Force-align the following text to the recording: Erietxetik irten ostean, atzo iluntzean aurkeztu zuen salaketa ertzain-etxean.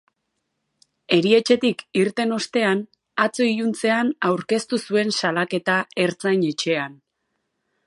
Erietxetik 1.17 1.83
irten 2.03 2.33
ostean, 2.37 2.81
atzo 3.27 3.47
iluntzean 3.51 4.11
aurkeztu 4.31 4.81
zuen 4.87 5.15
salaketa 5.21 5.79
ertzain-etxean. 6.07 7.01